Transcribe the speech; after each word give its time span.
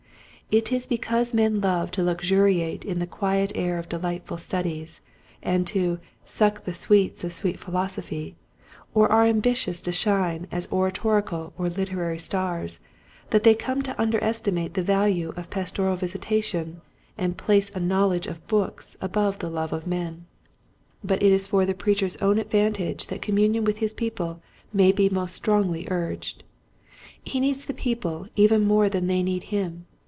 It 0.53 0.69
is 0.69 0.85
because 0.85 1.33
men 1.33 1.61
love 1.61 1.91
to 1.91 2.03
luxuriate 2.03 2.83
in 2.83 2.99
the 2.99 3.07
"quiet 3.07 3.53
air 3.55 3.77
of 3.77 3.87
delightful 3.87 4.37
studies," 4.37 4.99
and" 5.41 5.65
to 5.67 5.97
suck 6.25 6.65
the 6.65 6.73
sweets 6.73 7.23
of 7.23 7.31
sweet 7.31 7.57
philosophy" 7.57 8.35
or 8.93 9.09
are 9.09 9.23
ambitious 9.25 9.79
to 9.83 9.93
shine 9.93 10.47
as 10.51 10.69
oratorical 10.69 11.53
or 11.57 11.69
literary 11.69 12.19
stars 12.19 12.81
that 13.29 13.43
they 13.43 13.55
come 13.55 13.81
to 13.83 13.97
underestimate 14.01 14.73
the 14.73 14.83
value 14.83 15.31
of 15.37 15.49
pastoral 15.49 15.95
visitation 15.95 16.81
and 17.17 17.37
place 17.37 17.69
a 17.73 17.79
knowledge 17.79 18.27
of 18.27 18.45
books 18.47 18.97
above 18.99 19.39
the 19.39 19.49
love 19.49 19.71
of 19.71 19.87
men. 19.87 20.01
Near 20.01 20.03
to 20.11 20.15
Mert 20.17 20.21
Near 20.21 20.49
to 20.49 21.01
God. 21.01 21.01
195 21.01 21.07
But 21.07 21.23
it 21.23 21.31
is 21.31 21.47
for 21.47 21.65
the 21.65 21.73
preacher's 21.73 22.17
own 22.17 22.35
advan 22.35 22.73
tage 22.73 23.07
that 23.07 23.21
communion 23.21 23.63
with 23.63 23.77
his 23.77 23.93
people 23.93 24.41
may 24.73 24.91
be 24.91 25.07
most 25.07 25.33
strongly 25.33 25.87
urged. 25.89 26.43
He 27.23 27.39
needs 27.39 27.63
the 27.63 27.73
people 27.73 28.27
even 28.35 28.65
more 28.67 28.89
than 28.89 29.07
they 29.07 29.23
need 29.23 29.43
him. 29.43 29.85